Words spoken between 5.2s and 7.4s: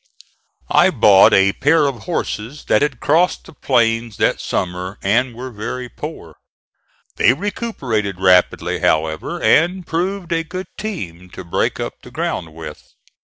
were very poor. They